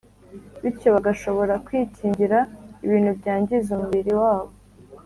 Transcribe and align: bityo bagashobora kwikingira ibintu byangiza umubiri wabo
bityo 0.61 0.87
bagashobora 0.95 1.53
kwikingira 1.65 2.37
ibintu 2.85 3.11
byangiza 3.19 3.69
umubiri 3.73 4.11
wabo 4.21 4.51